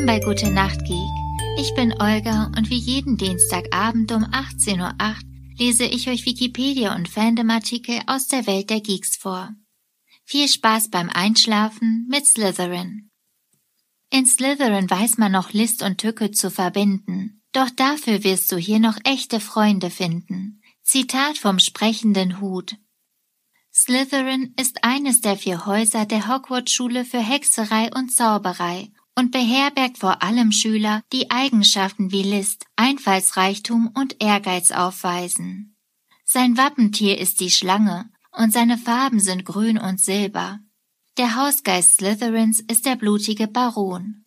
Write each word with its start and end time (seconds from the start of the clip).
Willkommen 0.00 0.18
bei 0.18 0.32
Gute 0.32 0.50
Nacht 0.50 0.82
Geek. 0.86 1.10
Ich 1.58 1.74
bin 1.74 1.92
Olga 2.00 2.50
und 2.56 2.70
wie 2.70 2.78
jeden 2.78 3.18
Dienstagabend 3.18 4.10
um 4.12 4.24
18.08 4.24 4.80
Uhr 4.80 5.16
lese 5.58 5.84
ich 5.84 6.08
euch 6.08 6.24
Wikipedia 6.24 6.96
und 6.96 7.06
Fandom-Artikel 7.06 8.00
aus 8.06 8.26
der 8.26 8.46
Welt 8.46 8.70
der 8.70 8.80
Geeks 8.80 9.18
vor. 9.18 9.50
Viel 10.24 10.48
Spaß 10.48 10.88
beim 10.88 11.10
Einschlafen 11.10 12.06
mit 12.08 12.24
Slytherin. 12.24 13.10
In 14.08 14.24
Slytherin 14.24 14.88
weiß 14.88 15.18
man 15.18 15.32
noch 15.32 15.52
List 15.52 15.82
und 15.82 15.98
Tücke 15.98 16.30
zu 16.30 16.50
verbinden, 16.50 17.42
doch 17.52 17.68
dafür 17.68 18.24
wirst 18.24 18.50
du 18.52 18.56
hier 18.56 18.78
noch 18.78 18.96
echte 19.04 19.38
Freunde 19.38 19.90
finden. 19.90 20.62
Zitat 20.82 21.36
vom 21.36 21.58
sprechenden 21.58 22.40
Hut. 22.40 22.76
Slytherin 23.70 24.54
ist 24.58 24.82
eines 24.82 25.20
der 25.20 25.36
vier 25.36 25.66
Häuser 25.66 26.06
der 26.06 26.26
Hogwarts-Schule 26.26 27.04
für 27.04 27.20
Hexerei 27.20 27.90
und 27.94 28.10
Zauberei 28.10 28.90
und 29.16 29.32
beherbergt 29.32 29.98
vor 29.98 30.22
allem 30.22 30.52
Schüler, 30.52 31.02
die 31.12 31.30
Eigenschaften 31.30 32.12
wie 32.12 32.22
List, 32.22 32.66
Einfallsreichtum 32.76 33.90
und 33.94 34.22
Ehrgeiz 34.22 34.70
aufweisen. 34.70 35.76
Sein 36.24 36.56
Wappentier 36.56 37.18
ist 37.18 37.40
die 37.40 37.50
Schlange 37.50 38.10
und 38.32 38.52
seine 38.52 38.78
Farben 38.78 39.20
sind 39.20 39.44
grün 39.44 39.78
und 39.78 40.00
silber. 40.00 40.60
Der 41.16 41.36
Hausgeist 41.36 41.96
Slytherins 41.96 42.60
ist 42.60 42.86
der 42.86 42.96
blutige 42.96 43.48
Baron. 43.48 44.24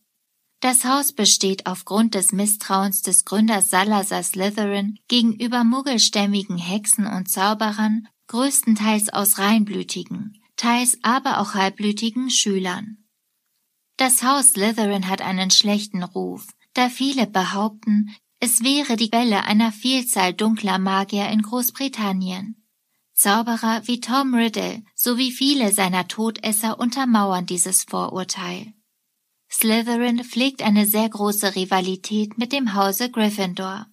Das 0.59 0.85
Haus 0.85 1.11
besteht 1.11 1.65
aufgrund 1.65 2.15
des 2.15 2.31
Misstrauens 2.31 3.01
des 3.01 3.25
Gründers 3.25 3.69
Salazar 3.69 4.23
Slytherin 4.23 4.97
gegenüber 5.07 5.63
muggelstämmigen 5.63 6.57
Hexen 6.57 7.05
und 7.05 7.29
Zauberern 7.29 8.07
größtenteils 8.27 9.09
aus 9.09 9.39
reinblütigen, 9.39 10.41
teils 10.55 10.97
aber 11.01 11.39
auch 11.39 11.53
halbblütigen 11.53 12.29
Schülern. 12.29 13.02
Das 14.03 14.21
Haus 14.21 14.49
Slytherin 14.49 15.07
hat 15.07 15.21
einen 15.21 15.49
schlechten 15.49 16.03
Ruf, 16.03 16.45
da 16.73 16.89
viele 16.89 17.25
behaupten, 17.25 18.13
es 18.41 18.61
wäre 18.61 18.97
die 18.97 19.09
Quelle 19.09 19.45
einer 19.45 19.71
Vielzahl 19.71 20.33
dunkler 20.33 20.77
Magier 20.77 21.29
in 21.29 21.41
Großbritannien. 21.41 22.61
Zauberer 23.13 23.87
wie 23.87 24.01
Tom 24.01 24.33
Riddle 24.33 24.83
sowie 24.93 25.31
viele 25.31 25.71
seiner 25.71 26.05
Todesser 26.09 26.81
untermauern 26.81 27.45
dieses 27.45 27.85
Vorurteil. 27.85 28.73
Slytherin 29.49 30.25
pflegt 30.25 30.63
eine 30.63 30.85
sehr 30.85 31.07
große 31.07 31.55
Rivalität 31.55 32.37
mit 32.37 32.51
dem 32.51 32.73
Hause 32.73 33.09
Gryffindor. 33.09 33.87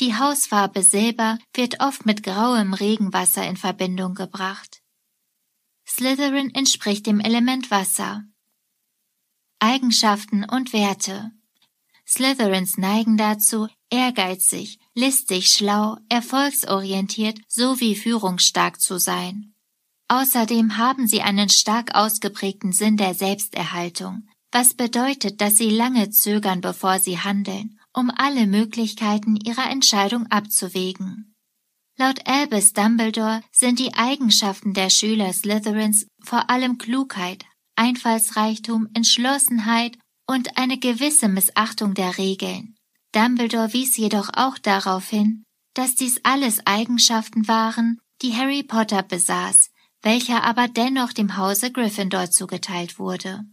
Die 0.00 0.14
Hausfarbe 0.14 0.82
Silber 0.82 1.38
wird 1.52 1.80
oft 1.80 2.06
mit 2.06 2.22
grauem 2.22 2.72
Regenwasser 2.72 3.46
in 3.46 3.58
Verbindung 3.58 4.14
gebracht. 4.14 4.80
Slytherin 5.86 6.54
entspricht 6.54 7.06
dem 7.06 7.20
Element 7.20 7.70
Wasser. 7.70 8.24
Eigenschaften 9.58 10.44
und 10.44 10.72
Werte. 10.72 11.30
Slytherins 12.06 12.78
neigen 12.78 13.16
dazu, 13.16 13.68
ehrgeizig, 13.90 14.78
listig, 14.94 15.48
schlau, 15.48 15.96
erfolgsorientiert 16.08 17.38
sowie 17.48 17.96
führungsstark 17.96 18.80
zu 18.80 18.98
sein. 18.98 19.54
Außerdem 20.08 20.76
haben 20.76 21.08
sie 21.08 21.22
einen 21.22 21.48
stark 21.48 21.94
ausgeprägten 21.94 22.72
Sinn 22.72 22.96
der 22.96 23.14
Selbsterhaltung, 23.14 24.28
was 24.52 24.74
bedeutet, 24.74 25.40
dass 25.40 25.56
sie 25.56 25.70
lange 25.70 26.10
zögern, 26.10 26.60
bevor 26.60 27.00
sie 27.00 27.18
handeln, 27.18 27.80
um 27.92 28.10
alle 28.14 28.46
Möglichkeiten 28.46 29.36
ihrer 29.36 29.68
Entscheidung 29.70 30.26
abzuwägen. 30.28 31.34
Laut 31.98 32.26
Albus 32.26 32.72
Dumbledore 32.74 33.42
sind 33.50 33.78
die 33.78 33.94
Eigenschaften 33.94 34.74
der 34.74 34.90
Schüler 34.90 35.32
Slytherins 35.32 36.06
vor 36.22 36.50
allem 36.50 36.78
Klugheit, 36.78 37.46
Einfallsreichtum, 37.76 38.88
Entschlossenheit 38.94 39.96
und 40.26 40.58
eine 40.58 40.78
gewisse 40.78 41.28
Missachtung 41.28 41.94
der 41.94 42.18
Regeln. 42.18 42.74
Dumbledore 43.12 43.72
wies 43.72 43.96
jedoch 43.96 44.30
auch 44.34 44.58
darauf 44.58 45.08
hin, 45.08 45.44
dass 45.74 45.94
dies 45.94 46.20
alles 46.24 46.66
Eigenschaften 46.66 47.48
waren, 47.48 47.98
die 48.22 48.34
Harry 48.34 48.62
Potter 48.62 49.02
besaß, 49.02 49.70
welcher 50.02 50.42
aber 50.42 50.68
dennoch 50.68 51.12
dem 51.12 51.36
Hause 51.36 51.70
Gryffindor 51.70 52.30
zugeteilt 52.30 52.98
wurde. 52.98 53.44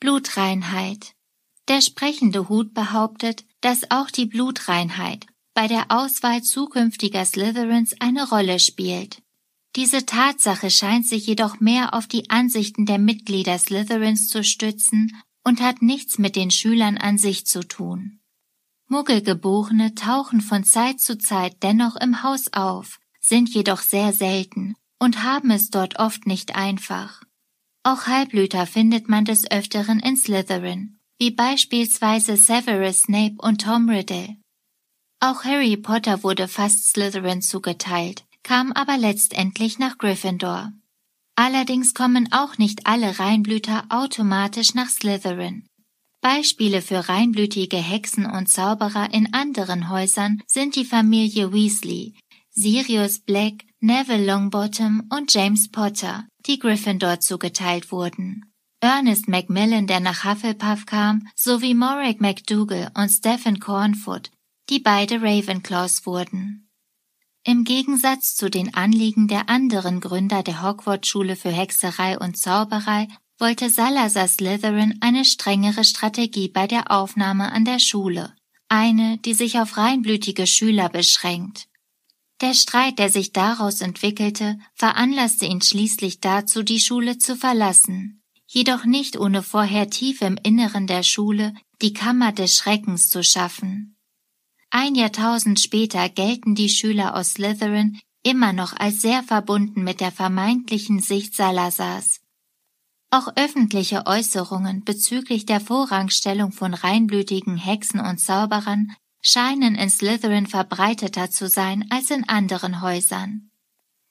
Blutreinheit 0.00 1.14
Der 1.68 1.80
sprechende 1.80 2.48
Hut 2.48 2.74
behauptet, 2.74 3.44
dass 3.60 3.90
auch 3.90 4.10
die 4.10 4.26
Blutreinheit 4.26 5.26
bei 5.54 5.68
der 5.68 5.86
Auswahl 5.88 6.42
zukünftiger 6.42 7.24
Slytherins 7.24 7.94
eine 8.00 8.28
Rolle 8.28 8.58
spielt. 8.58 9.22
Diese 9.76 10.06
Tatsache 10.06 10.70
scheint 10.70 11.06
sich 11.06 11.26
jedoch 11.26 11.58
mehr 11.58 11.94
auf 11.94 12.06
die 12.06 12.30
Ansichten 12.30 12.86
der 12.86 12.98
Mitglieder 12.98 13.58
Slytherins 13.58 14.28
zu 14.28 14.44
stützen 14.44 15.16
und 15.42 15.60
hat 15.60 15.82
nichts 15.82 16.18
mit 16.18 16.36
den 16.36 16.50
Schülern 16.50 16.96
an 16.96 17.18
sich 17.18 17.46
zu 17.46 17.66
tun. 17.66 18.20
Muggelgeborene 18.88 19.94
tauchen 19.94 20.40
von 20.40 20.62
Zeit 20.62 21.00
zu 21.00 21.18
Zeit 21.18 21.62
dennoch 21.62 21.96
im 21.96 22.22
Haus 22.22 22.52
auf, 22.52 23.00
sind 23.20 23.48
jedoch 23.48 23.80
sehr 23.80 24.12
selten 24.12 24.76
und 25.00 25.22
haben 25.22 25.50
es 25.50 25.70
dort 25.70 25.98
oft 25.98 26.26
nicht 26.26 26.54
einfach. 26.54 27.22
Auch 27.82 28.06
Halblüter 28.06 28.66
findet 28.66 29.08
man 29.08 29.24
des 29.24 29.50
Öfteren 29.50 29.98
in 30.00 30.16
Slytherin, 30.16 30.98
wie 31.18 31.30
beispielsweise 31.30 32.36
Severus 32.36 33.02
Snape 33.02 33.36
und 33.38 33.62
Tom 33.62 33.88
Riddle. 33.88 34.36
Auch 35.20 35.44
Harry 35.44 35.76
Potter 35.76 36.22
wurde 36.22 36.48
fast 36.48 36.90
Slytherin 36.90 37.42
zugeteilt, 37.42 38.24
kam 38.44 38.70
aber 38.70 38.96
letztendlich 38.96 39.80
nach 39.80 39.98
Gryffindor. 39.98 40.72
Allerdings 41.34 41.94
kommen 41.94 42.32
auch 42.32 42.58
nicht 42.58 42.86
alle 42.86 43.18
Reinblüter 43.18 43.86
automatisch 43.88 44.74
nach 44.74 44.88
Slytherin. 44.88 45.66
Beispiele 46.20 46.80
für 46.80 47.08
reinblütige 47.08 47.76
Hexen 47.76 48.24
und 48.24 48.48
Zauberer 48.48 49.12
in 49.12 49.34
anderen 49.34 49.90
Häusern 49.90 50.40
sind 50.46 50.76
die 50.76 50.84
Familie 50.84 51.52
Weasley, 51.52 52.14
Sirius 52.50 53.18
Black, 53.18 53.64
Neville 53.80 54.24
Longbottom 54.24 55.08
und 55.10 55.34
James 55.34 55.70
Potter, 55.70 56.24
die 56.46 56.58
Gryffindor 56.58 57.20
zugeteilt 57.20 57.90
wurden. 57.90 58.54
Ernest 58.80 59.28
Macmillan, 59.28 59.86
der 59.86 60.00
nach 60.00 60.24
Hufflepuff 60.24 60.86
kam, 60.86 61.26
sowie 61.34 61.74
Morag 61.74 62.20
McDougall 62.20 62.90
und 62.94 63.08
Stephen 63.08 63.58
Cornfoot, 63.58 64.30
die 64.70 64.78
beide 64.78 65.20
Ravenclaws 65.20 66.06
wurden. 66.06 66.63
Im 67.46 67.64
Gegensatz 67.64 68.34
zu 68.36 68.48
den 68.48 68.72
Anliegen 68.72 69.28
der 69.28 69.50
anderen 69.50 70.00
Gründer 70.00 70.42
der 70.42 70.62
Hogwarts-Schule 70.62 71.36
für 71.36 71.50
Hexerei 71.50 72.18
und 72.18 72.38
Zauberei 72.38 73.06
wollte 73.38 73.68
Salazar 73.68 74.28
Slytherin 74.28 74.96
eine 75.00 75.26
strengere 75.26 75.84
Strategie 75.84 76.48
bei 76.48 76.66
der 76.66 76.90
Aufnahme 76.90 77.52
an 77.52 77.66
der 77.66 77.80
Schule, 77.80 78.34
eine, 78.70 79.18
die 79.18 79.34
sich 79.34 79.58
auf 79.58 79.76
reinblütige 79.76 80.46
Schüler 80.46 80.88
beschränkt. 80.88 81.68
Der 82.40 82.54
Streit, 82.54 82.98
der 82.98 83.10
sich 83.10 83.34
daraus 83.34 83.82
entwickelte, 83.82 84.58
veranlasste 84.74 85.44
ihn 85.44 85.60
schließlich 85.60 86.20
dazu, 86.20 86.62
die 86.62 86.80
Schule 86.80 87.18
zu 87.18 87.36
verlassen, 87.36 88.22
jedoch 88.46 88.86
nicht 88.86 89.18
ohne 89.18 89.42
vorher 89.42 89.90
tief 89.90 90.22
im 90.22 90.38
Inneren 90.42 90.86
der 90.86 91.02
Schule 91.02 91.52
die 91.82 91.92
Kammer 91.92 92.32
des 92.32 92.56
Schreckens 92.56 93.10
zu 93.10 93.22
schaffen. 93.22 93.93
Ein 94.70 94.94
Jahrtausend 94.94 95.60
später 95.60 96.08
gelten 96.08 96.54
die 96.54 96.68
Schüler 96.68 97.14
aus 97.16 97.34
Slytherin 97.34 98.00
immer 98.22 98.52
noch 98.52 98.74
als 98.74 99.02
sehr 99.02 99.22
verbunden 99.22 99.84
mit 99.84 100.00
der 100.00 100.10
vermeintlichen 100.10 101.00
Sicht 101.00 101.34
Salazars. 101.34 102.20
Auch 103.10 103.28
öffentliche 103.36 104.06
Äußerungen 104.06 104.84
bezüglich 104.84 105.46
der 105.46 105.60
Vorrangstellung 105.60 106.50
von 106.50 106.74
reinblütigen 106.74 107.56
Hexen 107.56 108.00
und 108.00 108.18
Zauberern 108.18 108.92
scheinen 109.22 109.76
in 109.76 109.88
Slytherin 109.88 110.46
verbreiteter 110.46 111.30
zu 111.30 111.48
sein 111.48 111.86
als 111.90 112.10
in 112.10 112.28
anderen 112.28 112.82
Häusern. 112.82 113.50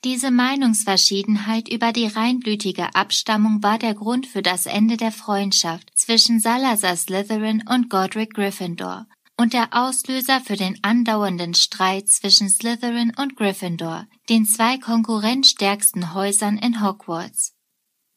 Diese 0.04 0.32
Meinungsverschiedenheit 0.32 1.70
über 1.70 1.94
die 1.94 2.08
reinblütige 2.08 2.96
Abstammung 2.96 3.64
war 3.64 3.78
der 3.78 3.94
Grund 3.94 4.28
für 4.28 4.42
das 4.42 4.66
Ende 4.66 4.98
der 4.98 5.12
Freundschaft 5.12 5.92
zwischen 5.96 6.40
Salazar 6.40 6.96
Slytherin 6.96 7.64
und 7.70 7.90
Godric 7.90 8.34
Gryffindor 8.34 9.06
und 9.38 9.54
der 9.54 9.70
Auslöser 9.74 10.42
für 10.42 10.56
den 10.56 10.78
andauernden 10.84 11.54
Streit 11.54 12.08
zwischen 12.08 12.50
Slytherin 12.50 13.14
und 13.18 13.36
Gryffindor, 13.36 14.08
den 14.30 14.46
zwei 14.46 14.78
konkurrenzstärksten 14.78 16.14
Häusern 16.14 16.58
in 16.58 16.84
Hogwarts. 16.84 17.54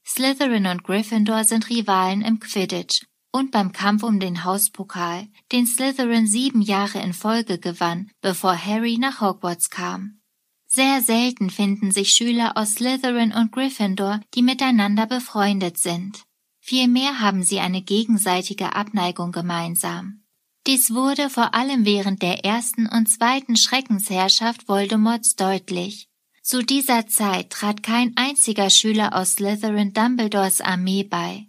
Slytherin 0.06 0.66
und 0.66 0.84
Gryffindor 0.84 1.44
sind 1.44 1.68
Rivalen 1.68 2.22
im 2.22 2.38
Quidditch 2.38 3.06
und 3.32 3.50
beim 3.50 3.72
Kampf 3.72 4.02
um 4.02 4.20
den 4.20 4.44
Hauspokal, 4.44 5.28
den 5.52 5.66
Slytherin 5.66 6.26
sieben 6.26 6.62
Jahre 6.62 7.00
in 7.00 7.12
Folge 7.12 7.58
gewann, 7.58 8.10
bevor 8.20 8.56
Harry 8.56 8.98
nach 8.98 9.20
Hogwarts 9.20 9.68
kam. 9.70 10.20
Sehr 10.68 11.00
selten 11.00 11.50
finden 11.50 11.90
sich 11.90 12.12
Schüler 12.12 12.56
aus 12.56 12.74
Slytherin 12.74 13.32
und 13.32 13.52
Gryffindor, 13.52 14.20
die 14.34 14.42
miteinander 14.42 15.06
befreundet 15.06 15.78
sind. 15.78 16.24
Vielmehr 16.60 17.20
haben 17.20 17.42
sie 17.42 17.60
eine 17.60 17.82
gegenseitige 17.82 18.74
Abneigung 18.74 19.32
gemeinsam. 19.32 20.25
Dies 20.66 20.92
wurde 20.92 21.30
vor 21.30 21.54
allem 21.54 21.84
während 21.84 22.22
der 22.22 22.44
ersten 22.44 22.88
und 22.88 23.06
zweiten 23.08 23.56
Schreckensherrschaft 23.56 24.66
Voldemorts 24.66 25.36
deutlich. 25.36 26.08
Zu 26.42 26.64
dieser 26.64 27.06
Zeit 27.06 27.50
trat 27.50 27.84
kein 27.84 28.16
einziger 28.16 28.68
Schüler 28.70 29.14
aus 29.14 29.34
Slytherin 29.34 29.92
Dumbledores 29.92 30.60
Armee 30.60 31.04
bei. 31.04 31.46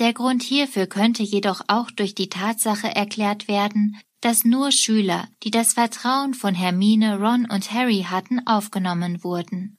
Der 0.00 0.12
Grund 0.12 0.42
hierfür 0.42 0.86
könnte 0.86 1.22
jedoch 1.22 1.62
auch 1.68 1.90
durch 1.92 2.14
die 2.14 2.28
Tatsache 2.28 2.88
erklärt 2.94 3.46
werden, 3.46 4.00
dass 4.20 4.44
nur 4.44 4.72
Schüler, 4.72 5.28
die 5.44 5.52
das 5.52 5.74
Vertrauen 5.74 6.34
von 6.34 6.54
Hermine, 6.54 7.20
Ron 7.20 7.46
und 7.48 7.72
Harry 7.72 8.06
hatten, 8.08 8.46
aufgenommen 8.46 9.22
wurden. 9.22 9.78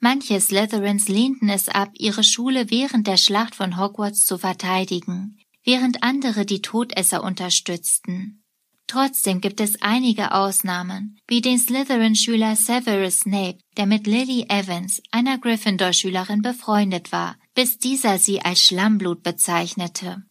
Manche 0.00 0.40
Slytherins 0.40 1.08
lehnten 1.08 1.48
es 1.48 1.68
ab, 1.68 1.90
ihre 1.94 2.24
Schule 2.24 2.70
während 2.70 3.06
der 3.06 3.16
Schlacht 3.16 3.54
von 3.54 3.76
Hogwarts 3.76 4.24
zu 4.24 4.38
verteidigen, 4.38 5.37
während 5.68 6.02
andere 6.02 6.46
die 6.46 6.62
Todesser 6.62 7.22
unterstützten. 7.22 8.42
Trotzdem 8.86 9.42
gibt 9.42 9.60
es 9.60 9.82
einige 9.82 10.32
Ausnahmen, 10.32 11.20
wie 11.28 11.42
den 11.42 11.58
Slytherin-Schüler 11.58 12.56
Severus 12.56 13.20
Snape, 13.20 13.58
der 13.76 13.84
mit 13.84 14.06
Lily 14.06 14.46
Evans, 14.48 15.02
einer 15.10 15.36
Gryffindor-Schülerin, 15.36 16.40
befreundet 16.40 17.12
war, 17.12 17.36
bis 17.54 17.76
dieser 17.76 18.18
sie 18.18 18.40
als 18.40 18.62
Schlammblut 18.62 19.22
bezeichnete. 19.22 20.22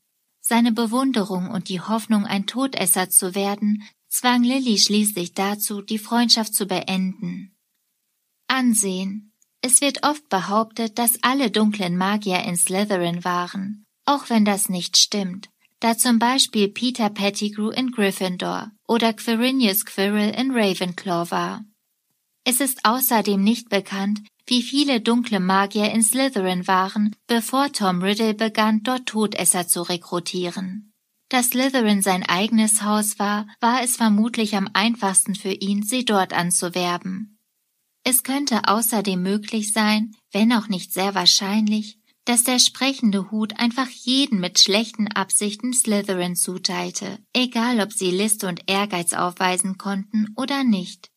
Seine 0.41 0.71
Bewunderung 0.71 1.51
und 1.51 1.69
die 1.69 1.81
Hoffnung, 1.81 2.25
ein 2.25 2.47
Todesser 2.47 3.11
zu 3.11 3.35
werden, 3.35 3.83
zwang 4.09 4.41
Lily 4.41 4.79
schließlich 4.79 5.35
dazu, 5.35 5.83
die 5.83 5.99
Freundschaft 5.99 6.55
zu 6.55 6.65
beenden. 6.65 7.55
Ansehen. 8.47 9.33
Es 9.61 9.81
wird 9.81 10.03
oft 10.03 10.29
behauptet, 10.29 10.97
dass 10.97 11.21
alle 11.21 11.51
dunklen 11.51 11.95
Magier 11.95 12.41
in 12.43 12.55
Slytherin 12.55 13.23
waren, 13.23 13.86
auch 14.07 14.31
wenn 14.31 14.45
das 14.45 14.69
nicht 14.69 14.97
stimmt 14.97 15.49
da 15.79 15.97
zum 15.97 16.19
Beispiel 16.19 16.69
Peter 16.69 17.09
Pettigrew 17.09 17.69
in 17.69 17.91
Gryffindor 17.91 18.71
oder 18.87 19.13
Quirinius 19.13 19.85
Quirrell 19.85 20.33
in 20.33 20.51
Ravenclaw 20.51 21.29
war. 21.31 21.63
Es 22.43 22.61
ist 22.61 22.85
außerdem 22.85 23.43
nicht 23.43 23.69
bekannt, 23.69 24.21
wie 24.47 24.63
viele 24.63 25.01
dunkle 25.01 25.39
Magier 25.39 25.91
in 25.91 26.01
Slytherin 26.01 26.67
waren, 26.67 27.15
bevor 27.27 27.71
Tom 27.73 28.01
Riddle 28.01 28.33
begann, 28.33 28.81
dort 28.83 29.05
Todesser 29.05 29.67
zu 29.67 29.81
rekrutieren. 29.81 30.93
Da 31.29 31.43
Slytherin 31.43 32.01
sein 32.01 32.23
eigenes 32.23 32.81
Haus 32.83 33.19
war, 33.19 33.47
war 33.59 33.83
es 33.83 33.97
vermutlich 33.97 34.55
am 34.55 34.69
einfachsten 34.71 35.35
für 35.35 35.51
ihn, 35.51 35.83
sie 35.83 36.05
dort 36.05 36.31
anzuwerben. 36.31 37.37
Es 38.05 38.23
könnte 38.23 38.69
außerdem 38.69 39.21
möglich 39.21 39.73
sein, 39.73 40.15
wenn 40.31 40.53
auch 40.53 40.69
nicht 40.69 40.93
sehr 40.93 41.13
wahrscheinlich, 41.13 41.96
dass 42.27 42.43
der 42.43 42.59
sprechende 42.59 43.31
Hut 43.31 43.57
einfach 43.57 43.87
jeden 43.87 44.41
mit 44.41 44.59
schlechten 44.59 45.07
Absichten 45.07 45.71
Slytherin 45.71 46.35
zuteilte, 46.35 47.19
egal 47.31 47.79
ob 47.79 47.93
sie 47.93 48.11
List 48.11 48.43
und 48.43 48.63
Ehrgeiz 48.67 49.13
aufweisen 49.13 49.77
konnten 49.77 50.33
oder 50.35 50.65
nicht. 50.65 51.09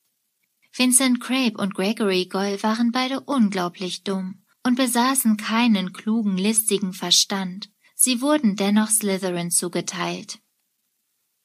Vincent 0.73 1.21
Crape 1.21 1.59
und 1.59 1.75
Gregory 1.75 2.27
Goyle 2.27 2.63
waren 2.63 2.93
beide 2.93 3.19
unglaublich 3.23 4.05
dumm 4.05 4.45
und 4.65 4.77
besaßen 4.77 5.37
keinen 5.37 5.93
klugen, 5.93 6.39
listigen 6.39 6.93
Verstand. 6.93 7.71
Sie 7.97 8.21
wurden 8.21 8.55
dennoch 8.55 8.89
Slytherin 8.89 9.51
zugeteilt. 9.51 10.39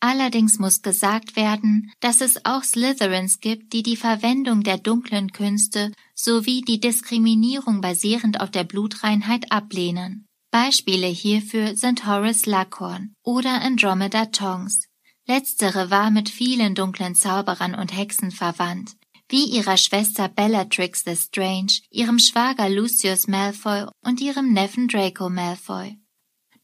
Allerdings 0.08 0.60
muss 0.60 0.84
gesagt 0.84 1.36
werden, 1.36 1.92
dass 2.00 2.22
es 2.22 2.46
auch 2.46 2.64
Slytherins 2.64 3.40
gibt, 3.40 3.74
die 3.74 3.82
die 3.82 3.96
Verwendung 3.96 4.62
der 4.62 4.78
dunklen 4.78 5.32
Künste 5.32 5.92
sowie 6.14 6.62
die 6.62 6.80
Diskriminierung 6.80 7.82
basierend 7.82 8.40
auf 8.40 8.52
der 8.52 8.66
Blutreinheit 8.66 9.52
ablehnen. 9.52 10.28
Beispiele 10.52 11.08
hierfür 11.08 11.76
sind 11.76 12.06
Horace 12.06 12.46
Luckhorn 12.46 13.16
oder 13.24 13.64
Andromeda 13.64 14.28
Tongs. 14.28 14.88
Letztere 15.26 15.90
war 15.90 16.12
mit 16.12 16.30
vielen 16.30 16.76
dunklen 16.76 17.16
Zauberern 17.16 17.74
und 17.74 17.92
Hexen 17.92 18.30
verwandt, 18.30 18.92
wie 19.28 19.46
ihrer 19.46 19.78
Schwester 19.78 20.30
Bellatrix 20.30 21.04
Lestrange, 21.06 21.80
ihrem 21.90 22.20
Schwager 22.20 22.70
Lucius 22.70 23.28
Malfoy 23.28 23.88
und 24.04 24.22
ihrem 24.22 24.54
Neffen 24.54 24.88
Draco 24.88 25.32
Malfoy 25.32 25.98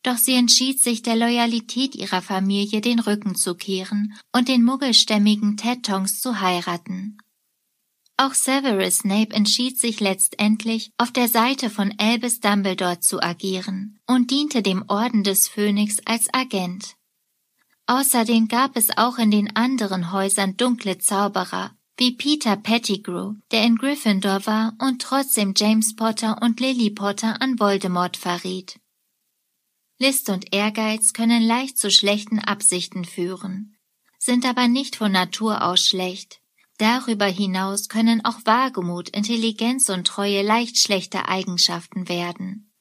doch 0.03 0.18
sie 0.18 0.33
entschied 0.33 0.81
sich 0.81 1.01
der 1.01 1.15
Loyalität 1.15 1.95
ihrer 1.95 2.21
Familie 2.21 2.81
den 2.81 3.00
Rücken 3.00 3.36
zu 3.36 3.56
kehren 3.56 4.13
und 4.31 4.48
den 4.48 4.63
muggelstämmigen 4.63 5.57
Ted 5.57 5.83
Tongs 5.83 6.19
zu 6.19 6.42
heiraten. 6.42 7.18
Auch 8.18 8.33
Severus 8.33 9.00
Snape 9.00 9.33
entschied 9.33 9.80
sich 9.80 10.00
letztendlich, 10.00 10.92
auf 10.98 11.12
der 11.12 11.27
Seite 11.27 11.69
von 11.69 11.94
Albus 11.98 12.39
Dumbledore 12.39 13.00
zu 13.00 13.21
agieren 13.21 14.00
und 14.06 14.30
diente 14.30 14.62
dem 14.62 14.83
Orden 14.89 15.24
des 15.24 15.48
Phönix 15.48 15.98
als 16.06 16.31
Agent. 16.31 16.95
Außerdem 17.88 18.48
gab 18.48 18.77
es 18.77 18.95
auch 18.95 19.18
in 19.18 19.31
den 19.31 19.56
anderen 19.56 20.12
Häusern 20.12 20.56
dunkle 20.56 21.00
Zauberer, 21.00 21.71
wie 21.98 22.12
Peter 22.12 22.56
Pettigrew, 22.56 23.36
der 23.51 23.63
in 23.63 23.75
Gryffindor 23.75 24.45
war 24.45 24.74
und 24.80 25.01
trotzdem 25.01 25.53
James 25.56 25.95
Potter 25.95 26.42
und 26.42 26.59
Lily 26.59 26.92
Potter 26.92 27.42
an 27.42 27.59
Voldemort 27.59 28.18
verriet. 28.18 28.80
List 30.01 30.30
und 30.30 30.51
Ehrgeiz 30.51 31.13
können 31.13 31.44
leicht 31.44 31.77
zu 31.77 31.92
schlechten 31.92 32.39
Absichten 32.39 33.06
führen, 33.06 33.77
sind 34.18 34.48
aber 34.48 34.68
nicht 34.68 34.95
von 34.95 35.12
Natur 35.12 35.63
aus 35.63 35.86
schlecht. 35.86 36.42
Darüber 36.80 37.27
hinaus 37.27 37.88
können 37.88 38.25
auch 38.25 38.39
Wagemut, 38.44 39.09
Intelligenz 39.09 39.89
und 39.89 40.07
Treue 40.07 40.42
leicht 40.42 40.80
schlechte 40.80 41.30
Eigenschaften 41.30 42.09
werden. 42.09 42.74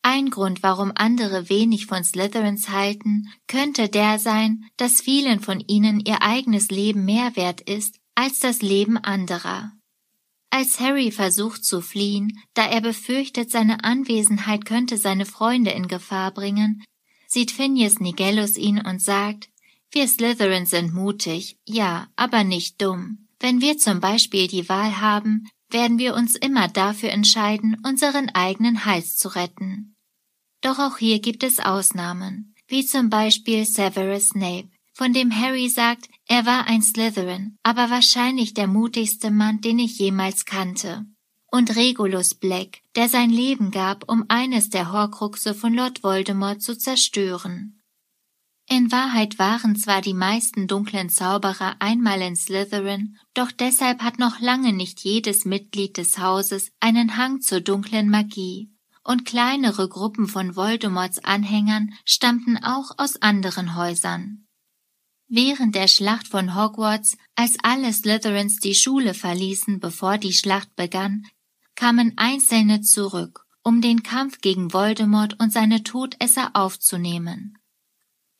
Ein 0.00 0.30
Grund, 0.30 0.62
warum 0.62 0.92
andere 0.94 1.50
wenig 1.50 1.84
von 1.84 2.02
Slytherins 2.02 2.70
halten, 2.70 3.28
könnte 3.46 3.90
der 3.90 4.18
sein, 4.18 4.64
dass 4.78 5.02
vielen 5.02 5.40
von 5.40 5.60
ihnen 5.60 6.00
ihr 6.00 6.22
eigenes 6.22 6.70
Leben 6.70 7.04
mehr 7.04 7.36
wert 7.36 7.60
ist 7.60 7.96
als 8.14 8.38
das 8.38 8.62
Leben 8.62 8.96
anderer. 8.96 9.72
Als 10.54 10.80
Harry 10.80 11.10
versucht 11.10 11.64
zu 11.64 11.80
fliehen, 11.80 12.38
da 12.52 12.66
er 12.66 12.82
befürchtet, 12.82 13.50
seine 13.50 13.84
Anwesenheit 13.84 14.66
könnte 14.66 14.98
seine 14.98 15.24
Freunde 15.24 15.70
in 15.70 15.88
Gefahr 15.88 16.30
bringen, 16.30 16.84
sieht 17.26 17.50
Phineas 17.50 18.00
Nigellus 18.00 18.58
ihn 18.58 18.78
und 18.78 19.00
sagt, 19.00 19.48
wir 19.90 20.06
Slytherin 20.06 20.66
sind 20.66 20.92
mutig, 20.92 21.56
ja, 21.66 22.08
aber 22.16 22.44
nicht 22.44 22.82
dumm. 22.82 23.28
Wenn 23.40 23.62
wir 23.62 23.78
zum 23.78 24.00
Beispiel 24.00 24.46
die 24.46 24.68
Wahl 24.68 25.00
haben, 25.00 25.48
werden 25.70 25.98
wir 25.98 26.14
uns 26.14 26.34
immer 26.36 26.68
dafür 26.68 27.08
entscheiden, 27.12 27.78
unseren 27.82 28.28
eigenen 28.28 28.84
Hals 28.84 29.16
zu 29.16 29.28
retten. 29.28 29.96
Doch 30.60 30.78
auch 30.78 30.98
hier 30.98 31.20
gibt 31.20 31.44
es 31.44 31.60
Ausnahmen, 31.60 32.54
wie 32.68 32.84
zum 32.84 33.08
Beispiel 33.08 33.64
Severus 33.64 34.28
Snape, 34.28 34.68
von 34.92 35.12
dem 35.12 35.34
Harry 35.34 35.68
sagt, 35.68 36.08
er 36.26 36.46
war 36.46 36.66
ein 36.66 36.82
Slytherin, 36.82 37.58
aber 37.62 37.90
wahrscheinlich 37.90 38.54
der 38.54 38.66
mutigste 38.66 39.30
Mann, 39.30 39.60
den 39.60 39.78
ich 39.78 39.98
jemals 39.98 40.44
kannte. 40.44 41.06
Und 41.50 41.76
Regulus 41.76 42.34
Black, 42.34 42.80
der 42.96 43.08
sein 43.08 43.30
Leben 43.30 43.70
gab, 43.70 44.10
um 44.10 44.24
eines 44.28 44.70
der 44.70 44.92
Horcruxe 44.92 45.54
von 45.54 45.74
Lord 45.74 46.02
Voldemort 46.02 46.62
zu 46.62 46.76
zerstören. 46.76 47.82
In 48.68 48.90
Wahrheit 48.90 49.38
waren 49.38 49.76
zwar 49.76 50.00
die 50.00 50.14
meisten 50.14 50.66
dunklen 50.66 51.10
Zauberer 51.10 51.76
einmal 51.80 52.22
in 52.22 52.36
Slytherin, 52.36 53.18
doch 53.34 53.50
deshalb 53.52 54.02
hat 54.02 54.18
noch 54.18 54.40
lange 54.40 54.72
nicht 54.72 55.00
jedes 55.00 55.44
Mitglied 55.44 55.98
des 55.98 56.18
Hauses 56.18 56.70
einen 56.80 57.16
Hang 57.16 57.40
zur 57.42 57.60
dunklen 57.60 58.08
Magie, 58.08 58.70
und 59.04 59.24
kleinere 59.24 59.88
Gruppen 59.88 60.28
von 60.28 60.56
Voldemorts 60.56 61.18
Anhängern 61.18 61.92
stammten 62.06 62.56
auch 62.62 62.92
aus 62.98 63.20
anderen 63.20 63.76
Häusern. 63.76 64.46
Während 65.34 65.74
der 65.74 65.88
Schlacht 65.88 66.28
von 66.28 66.54
Hogwarts, 66.54 67.16
als 67.36 67.56
alle 67.62 67.90
Slytherins 67.90 68.58
die 68.58 68.74
Schule 68.74 69.14
verließen, 69.14 69.80
bevor 69.80 70.18
die 70.18 70.34
Schlacht 70.34 70.76
begann, 70.76 71.26
kamen 71.74 72.12
Einzelne 72.16 72.82
zurück, 72.82 73.46
um 73.62 73.80
den 73.80 74.02
Kampf 74.02 74.42
gegen 74.42 74.74
Voldemort 74.74 75.40
und 75.40 75.50
seine 75.50 75.84
Todesser 75.84 76.50
aufzunehmen. 76.52 77.56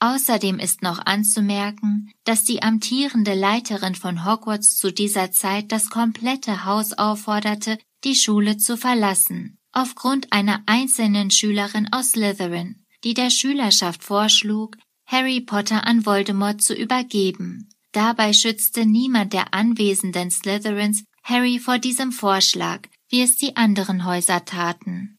Außerdem 0.00 0.58
ist 0.58 0.82
noch 0.82 0.98
anzumerken, 1.06 2.12
dass 2.24 2.44
die 2.44 2.62
amtierende 2.62 3.32
Leiterin 3.32 3.94
von 3.94 4.26
Hogwarts 4.26 4.76
zu 4.76 4.92
dieser 4.92 5.32
Zeit 5.32 5.72
das 5.72 5.88
komplette 5.88 6.66
Haus 6.66 6.92
aufforderte, 6.92 7.78
die 8.04 8.16
Schule 8.16 8.58
zu 8.58 8.76
verlassen, 8.76 9.56
aufgrund 9.72 10.30
einer 10.30 10.62
einzelnen 10.66 11.30
Schülerin 11.30 11.90
aus 11.90 12.10
Slytherin, 12.10 12.84
die 13.02 13.14
der 13.14 13.30
Schülerschaft 13.30 14.04
vorschlug, 14.04 14.76
Harry 15.12 15.42
Potter 15.42 15.86
an 15.86 16.06
Voldemort 16.06 16.62
zu 16.62 16.74
übergeben. 16.74 17.68
Dabei 17.92 18.32
schützte 18.32 18.86
niemand 18.86 19.34
der 19.34 19.52
anwesenden 19.52 20.30
Slytherins 20.30 21.04
Harry 21.22 21.58
vor 21.58 21.78
diesem 21.78 22.12
Vorschlag, 22.12 22.88
wie 23.10 23.20
es 23.20 23.36
die 23.36 23.54
anderen 23.54 24.06
Häuser 24.06 24.46
taten. 24.46 25.18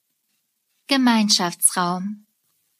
Gemeinschaftsraum 0.88 2.26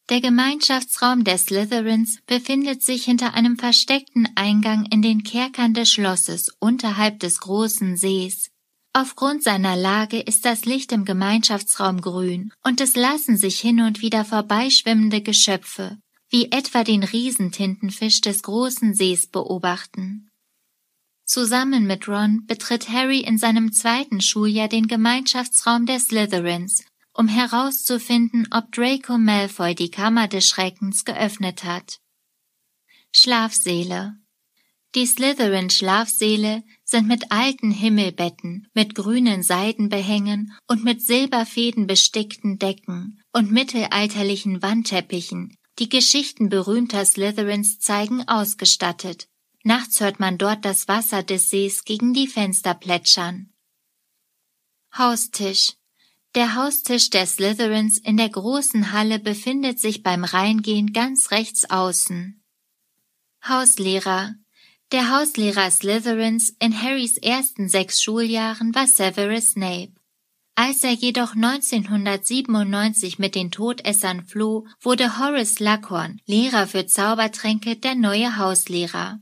Der 0.10 0.22
Gemeinschaftsraum 0.22 1.24
der 1.24 1.38
Slytherins 1.38 2.18
befindet 2.26 2.82
sich 2.82 3.06
hinter 3.06 3.36
einem 3.36 3.58
versteckten 3.58 4.28
Eingang 4.34 4.88
in 4.88 5.04
den 5.04 5.22
Kerkern 5.22 5.76
des 5.76 5.92
Schlosses 5.92 6.50
unterhalb 6.60 7.20
des 7.20 7.42
großen 7.42 7.96
Sees. 7.96 8.50
Aufgrund 8.92 9.44
seiner 9.44 9.76
Lage 9.76 10.20
ist 10.20 10.46
das 10.46 10.66
Licht 10.66 10.92
im 10.92 11.06
Gemeinschaftsraum 11.06 12.02
grün 12.02 12.52
und 12.64 12.82
es 12.82 12.96
lassen 12.96 13.38
sich 13.38 13.60
hin 13.60 13.82
und 13.82 14.02
wieder 14.02 14.26
vorbeischwimmende 14.26 15.22
Geschöpfe, 15.22 16.00
wie 16.34 16.52
etwa 16.52 16.84
den 16.84 17.04
Riesentintenfisch 17.04 18.20
des 18.20 18.42
großen 18.42 18.96
Sees 18.96 19.28
beobachten. 19.28 20.32
Zusammen 21.26 21.86
mit 21.86 22.08
Ron 22.08 22.48
betritt 22.48 22.90
Harry 22.90 23.20
in 23.20 23.38
seinem 23.38 23.72
zweiten 23.72 24.20
Schuljahr 24.20 24.68
den 24.68 24.88
Gemeinschaftsraum 24.88 25.86
der 25.86 26.00
Slytherins 26.00 26.84
um 27.16 27.28
herauszufinden, 27.28 28.48
ob 28.50 28.72
Draco 28.72 29.20
Malfoy 29.20 29.76
die 29.76 29.92
Kammer 29.92 30.28
des 30.28 30.48
Schreckens 30.48 31.06
geöffnet 31.06 31.64
hat. 31.64 32.00
Schlafseele 33.12 34.18
Die 34.96 35.06
Slytherin-Schlafseele 35.06 36.64
sind 36.84 37.08
mit 37.08 37.32
alten 37.32 37.70
Himmelbetten, 37.70 38.68
mit 38.74 38.96
grünen 38.96 39.44
Seidenbehängen 39.44 40.54
und 40.68 40.84
mit 40.84 41.04
Silberfäden 41.04 41.86
bestickten 41.86 42.58
Decken 42.58 43.22
und 43.32 43.52
mittelalterlichen 43.52 44.64
Wandteppichen, 44.64 45.56
die 45.80 45.90
Geschichten 45.90 46.50
berühmter 46.50 47.04
Slytherins 47.06 47.80
zeigen, 47.80 48.28
ausgestattet. 48.28 49.28
Nachts 49.64 50.02
hört 50.02 50.20
man 50.20 50.38
dort 50.38 50.66
das 50.66 50.88
Wasser 50.88 51.24
des 51.24 51.50
Sees 51.50 51.84
gegen 51.84 52.14
die 52.14 52.28
Fenster 52.28 52.74
plätschern. 52.74 53.54
Haustisch 54.96 55.74
Der 56.36 56.56
Haustisch 56.56 57.10
der 57.10 57.26
Slytherins 57.26 57.98
in 57.98 58.18
der 58.18 58.30
großen 58.30 58.92
Halle 58.92 59.20
befindet 59.20 59.80
sich 59.80 60.04
beim 60.04 60.24
Reingehen 60.24 60.94
ganz 60.94 61.32
rechts 61.32 61.70
außen. 61.70 62.44
Hauslehrer 63.48 64.36
Der 64.92 65.10
Hauslehrer 65.10 65.72
Slytherins 65.72 66.56
in 66.60 66.80
Harrys 66.80 67.18
ersten 67.18 67.68
sechs 67.70 68.04
Schuljahren 68.04 68.76
war 68.76 68.86
Severus 68.86 69.52
Snape. 69.52 69.94
Als 70.56 70.84
er 70.84 70.92
jedoch 70.92 71.36
1997 71.36 73.18
mit 73.18 73.34
den 73.34 73.50
Todessern 73.50 74.24
floh, 74.24 74.68
wurde 74.82 75.18
Horace 75.18 75.60
Luckhorn, 75.60 76.22
Lehrer 76.28 76.68
für 76.68 76.86
Zaubertränke, 76.86 77.76
der 77.76 77.96
neue 77.96 78.38
Hauslehrer. 78.38 79.20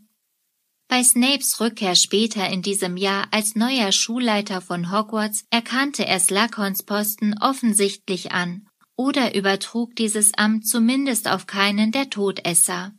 Bei 0.90 1.04
Snapes 1.06 1.62
Rückkehr 1.62 1.96
später 1.96 2.50
in 2.50 2.62
diesem 2.62 2.98
Jahr 2.98 3.30
als 3.32 3.56
neuer 3.56 3.94
Schulleiter 3.94 4.60
von 4.60 4.92
Hogwarts 4.92 5.46
erkannte 5.50 6.06
er 6.06 6.20
Slughorns 6.20 6.84
Posten 6.84 7.34
offensichtlich 7.40 8.34
an 8.34 8.68
oder 8.98 9.34
übertrug 9.34 9.96
dieses 9.96 10.34
Amt 10.34 10.68
zumindest 10.68 11.30
auf 11.30 11.48
keinen 11.48 11.94
der 11.94 12.10
Todesser. 12.10 12.92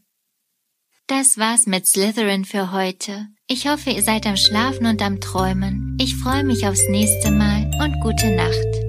Das 1.14 1.37
war's 1.37 1.66
mit 1.66 1.87
Slytherin 1.87 2.47
für 2.47 2.73
heute. 2.73 3.26
Ich 3.47 3.69
hoffe, 3.69 3.90
ihr 3.90 4.02
seid 4.02 4.26
am 4.26 4.38
Schlafen 4.38 4.87
und 4.87 5.02
am 5.02 5.21
Träumen. 5.21 5.99
Ich 6.00 6.16
freue 6.16 6.42
mich 6.42 6.66
aufs 6.66 6.88
nächste 6.88 7.31
Mal 7.31 7.71
und 7.83 8.00
gute 8.00 8.35
Nacht. 8.35 8.82